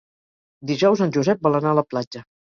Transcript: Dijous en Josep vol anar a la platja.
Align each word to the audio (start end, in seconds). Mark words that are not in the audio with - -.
Dijous 0.71 1.03
en 1.07 1.13
Josep 1.19 1.45
vol 1.49 1.59
anar 1.61 1.71
a 1.77 1.81
la 1.83 1.87
platja. 1.93 2.25